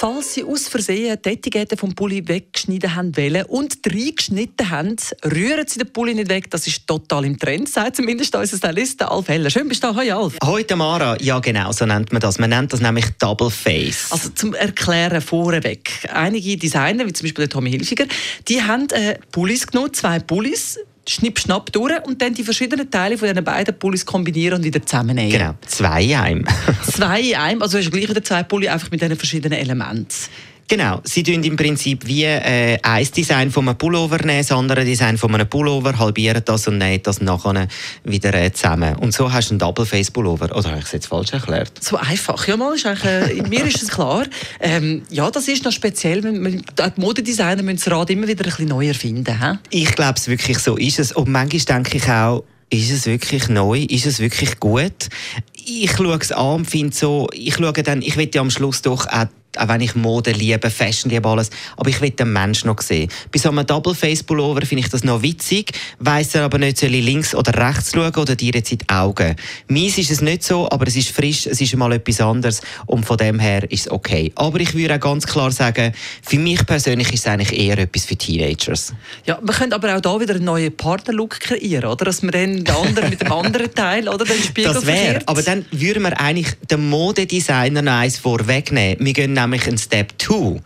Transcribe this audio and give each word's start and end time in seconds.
Falls 0.00 0.34
Sie 0.34 0.44
aus 0.44 0.68
Versehen 0.68 1.18
die 1.24 1.30
Etikette 1.30 1.76
vom 1.76 1.92
Pulli 1.92 2.22
weggeschnitten 2.28 2.94
haben 2.94 3.16
wollen 3.16 3.44
und 3.46 3.78
reingeschnitten 3.84 4.70
haben, 4.70 4.94
rühren 5.24 5.66
Sie 5.66 5.80
den 5.80 5.92
Pulli 5.92 6.14
nicht 6.14 6.28
weg. 6.28 6.48
Das 6.52 6.68
ist 6.68 6.86
total 6.86 7.24
im 7.24 7.36
Trend, 7.36 7.68
sagt 7.68 7.96
zumindest 7.96 8.36
unser 8.36 8.58
Stylist 8.58 9.02
Alf 9.02 9.26
Heller. 9.26 9.50
Schön 9.50 9.66
bist 9.66 9.82
du 9.82 9.88
da. 9.88 9.96
Hoi 9.96 10.12
Alf. 10.12 10.36
Heute 10.44 10.76
Mara, 10.76 11.20
ja 11.20 11.40
genau, 11.40 11.72
so 11.72 11.84
nennt 11.84 12.12
man 12.12 12.20
das. 12.20 12.38
Man 12.38 12.50
nennt 12.50 12.72
das 12.72 12.80
nämlich 12.80 13.06
Double 13.18 13.50
Face. 13.50 14.12
Also 14.12 14.28
zum 14.28 14.54
Erklären 14.54 15.20
vorweg. 15.20 15.90
Einige 16.12 16.56
Designer, 16.56 17.04
wie 17.04 17.12
zum 17.12 17.24
Beispiel 17.24 17.46
der 17.46 17.50
Tommy 17.50 17.72
Hilfiger, 17.72 18.06
die 18.46 18.62
haben 18.62 18.88
äh, 18.90 19.18
Pullis 19.32 19.66
genommen, 19.66 19.92
zwei 19.94 20.20
Pullis, 20.20 20.78
schnipp, 21.08 21.38
schnapp 21.38 21.72
durch 21.72 22.04
und 22.04 22.20
dann 22.20 22.34
die 22.34 22.44
verschiedenen 22.44 22.90
Teile 22.90 23.16
von 23.16 23.28
diesen 23.28 23.44
beiden 23.44 23.78
Pullis 23.78 24.04
kombinieren 24.04 24.58
und 24.58 24.64
wieder 24.64 24.84
zusammennähen. 24.84 25.30
Genau, 25.30 25.54
zwei 25.66 26.04
in 26.04 26.14
einem. 26.16 26.44
Zwei 26.82 27.20
in 27.20 27.36
einem, 27.36 27.62
also 27.62 27.78
hast 27.78 27.86
du 27.86 27.90
gleich 27.90 28.08
wieder 28.08 28.22
zwei 28.22 28.42
Pulli, 28.42 28.68
einfach 28.68 28.90
mit 28.90 29.00
diesen 29.00 29.16
verschiedenen 29.16 29.58
Elementen. 29.58 30.08
Genau, 30.68 31.00
sie 31.02 31.22
tun 31.22 31.42
im 31.42 31.56
Prinzip 31.56 32.06
wie 32.06 32.24
äh, 32.24 32.78
ein 32.82 33.08
Design 33.10 33.50
von 33.50 33.66
einem 33.66 33.78
Pullover 33.78 34.18
nehmen, 34.18 34.40
das 34.40 34.52
andere 34.52 34.84
Design 34.84 35.16
von 35.16 35.34
einem 35.34 35.48
Pullover, 35.48 35.98
halbieren 35.98 36.42
das 36.44 36.68
und 36.68 36.76
nähen 36.76 37.02
das 37.02 37.22
nachher 37.22 37.66
wieder 38.04 38.34
äh, 38.34 38.52
zusammen. 38.52 38.94
Und 38.96 39.14
so 39.14 39.32
hast 39.32 39.48
du 39.48 39.54
einen 39.54 39.60
Double 39.60 39.86
Face 39.86 40.10
Pullover. 40.10 40.54
Oder 40.54 40.68
habe 40.68 40.80
ich 40.80 40.84
es 40.84 40.92
jetzt 40.92 41.06
falsch 41.06 41.32
erklärt? 41.32 41.72
So 41.82 41.96
einfach, 41.96 42.46
ja 42.46 42.58
mal, 42.58 42.74
ist 42.74 42.84
eigentlich, 42.84 43.04
äh, 43.38 43.48
mir 43.48 43.64
ist 43.64 43.82
es 43.82 43.88
klar. 43.88 44.26
Ähm, 44.60 45.04
ja, 45.08 45.30
das 45.30 45.48
ist 45.48 45.64
noch 45.64 45.72
speziell, 45.72 46.20
die 46.20 47.00
Modedesigner 47.00 47.62
müssen 47.62 47.82
das 47.84 47.90
Rad 47.90 48.10
immer 48.10 48.28
wieder 48.28 48.44
ein 48.44 48.50
bisschen 48.50 48.68
neu 48.68 48.88
erfinden. 48.88 49.40
He? 49.42 49.56
Ich 49.70 49.94
glaube 49.94 50.18
es 50.18 50.28
wirklich 50.28 50.58
so 50.58 50.76
ist 50.76 50.98
es. 50.98 51.12
Und 51.12 51.30
manchmal 51.30 51.82
denke 51.82 51.96
ich 51.96 52.10
auch, 52.10 52.44
ist 52.70 52.90
es 52.90 53.06
wirklich 53.06 53.48
neu? 53.48 53.86
Ist 53.88 54.04
es 54.04 54.20
wirklich 54.20 54.60
gut? 54.60 55.08
Ich 55.70 55.92
schaue 55.92 56.16
es 56.18 56.32
an 56.32 56.60
und 56.60 56.64
finde 56.64 56.96
so, 56.96 57.28
ich 57.30 57.56
schaue 57.56 57.74
dann, 57.74 58.00
ich 58.00 58.16
will 58.16 58.30
ja 58.32 58.40
am 58.40 58.48
Schluss 58.48 58.80
doch 58.80 59.06
auch 59.06 59.26
auch 59.56 59.68
wenn 59.68 59.80
ich 59.80 59.94
Mode 59.94 60.32
liebe, 60.32 60.70
Fashion 60.70 61.10
liebe, 61.10 61.28
alles. 61.28 61.50
Aber 61.76 61.88
ich 61.88 62.00
will 62.00 62.10
den 62.10 62.32
Mensch 62.32 62.64
noch 62.64 62.80
sehen. 62.80 63.10
Bei 63.32 63.38
so 63.38 63.48
einem 63.50 63.66
Double-Face-Pullover 63.66 64.62
finde 64.62 64.84
ich 64.84 64.90
das 64.90 65.04
noch 65.04 65.22
witzig, 65.22 65.72
weiss 65.98 66.34
er 66.34 66.44
aber 66.44 66.58
nicht, 66.58 66.78
soll 66.78 66.94
ich 66.94 67.04
links 67.04 67.34
oder 67.34 67.54
rechts 67.54 67.92
schauen 67.92 68.14
oder 68.14 68.36
dir 68.36 68.52
jetzt 68.54 68.72
in 68.72 68.78
die 68.78 68.88
Augen. 68.88 69.36
Meins 69.68 69.98
ist 69.98 70.10
es 70.10 70.20
nicht 70.20 70.44
so, 70.44 70.70
aber 70.70 70.86
es 70.86 70.96
ist 70.96 71.10
frisch, 71.10 71.46
es 71.46 71.60
ist 71.60 71.74
mal 71.76 71.92
etwas 71.92 72.20
anderes 72.20 72.60
und 72.86 73.04
von 73.04 73.16
dem 73.16 73.38
her 73.38 73.70
ist 73.70 73.86
es 73.86 73.90
okay. 73.90 74.32
Aber 74.34 74.60
ich 74.60 74.74
würde 74.74 74.94
auch 74.94 75.00
ganz 75.00 75.26
klar 75.26 75.50
sagen, 75.50 75.92
für 76.22 76.38
mich 76.38 76.64
persönlich 76.66 77.12
ist 77.12 77.20
es 77.20 77.26
eigentlich 77.26 77.58
eher 77.58 77.78
etwas 77.78 78.04
für 78.04 78.16
Teenagers. 78.16 78.92
Ja, 79.24 79.38
man 79.42 79.54
könnte 79.54 79.74
aber 79.74 79.96
auch 79.96 80.00
da 80.00 80.20
wieder 80.20 80.34
einen 80.34 80.44
neuen 80.44 80.76
Partnerlook 80.76 81.40
kreieren, 81.40 81.90
oder? 81.90 82.04
Dass 82.04 82.22
man 82.22 82.32
dann 82.32 82.64
den 82.64 82.74
anderen 82.74 83.10
mit 83.10 83.20
dem 83.20 83.32
anderen 83.32 83.74
Teil, 83.74 84.08
oder? 84.08 84.24
Den 84.24 84.42
Spiegel 84.42 84.72
Das 84.72 84.86
wäre, 84.86 85.20
aber 85.26 85.42
dann 85.42 85.57
würden 85.70 86.02
wir 86.02 86.20
eigentlich 86.20 86.48
den 86.70 86.88
Modedesigner 86.88 87.82
noch 87.82 87.92
eins 87.92 88.18
vorwegnehmen. 88.18 89.04
Wir 89.04 89.12
gehen 89.12 89.32
nämlich 89.32 89.66
einen 89.66 89.78
Step 89.78 90.12
2. 90.18 90.60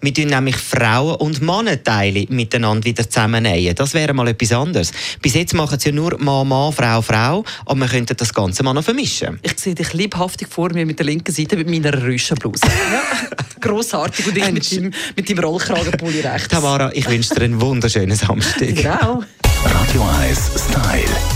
Wir 0.00 0.14
tun 0.14 0.26
nämlich 0.26 0.56
Frauen- 0.56 1.16
und 1.16 1.42
Mannenteile 1.42 2.26
miteinander 2.28 2.84
wieder 2.84 3.08
zusammennähen. 3.08 3.74
Das 3.74 3.94
wäre 3.94 4.14
mal 4.14 4.28
etwas 4.28 4.52
anderes. 4.52 4.92
Bis 5.22 5.34
jetzt 5.34 5.54
machen 5.54 5.78
sie 5.78 5.90
ja 5.90 5.94
nur 5.94 6.18
Mann, 6.18 6.48
Mann, 6.48 6.72
Frau, 6.72 7.02
Frau, 7.02 7.44
aber 7.64 7.80
wir 7.80 7.88
könnten 7.88 8.16
das 8.16 8.32
Ganze 8.32 8.62
mal 8.62 8.74
noch 8.74 8.84
vermischen. 8.84 9.38
Ich 9.42 9.58
sehe 9.58 9.74
dich 9.74 9.92
liebhaftig 9.92 10.48
vor 10.48 10.72
mir 10.72 10.86
mit 10.86 10.98
der 10.98 11.06
linken 11.06 11.32
Seite 11.32 11.56
mit 11.56 11.68
meiner 11.68 12.02
Rüschenbluse. 12.02 12.66
ja, 12.92 13.02
grossartig. 13.60 14.26
Und 14.26 14.36
ich 14.36 14.52
mit 14.52 14.72
deinem, 14.72 14.92
mit 15.16 15.30
deinem 15.30 15.44
Rollkragenpulli 15.44 16.20
rechts. 16.20 16.48
Tamara, 16.48 16.90
ich 16.92 17.08
wünsche 17.08 17.34
dir 17.34 17.42
einen 17.42 17.60
wunderschönen 17.60 18.16
Samstag. 18.16 18.74
Genau. 18.74 19.22
Radio 19.64 20.02
1 20.20 20.38
Style. 20.56 20.86
Style. 20.96 21.35